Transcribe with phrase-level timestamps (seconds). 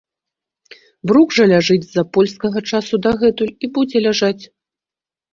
[1.09, 4.43] Брук жа ляжыць з-за польскага часу дагэтуль і будзе ляжаць!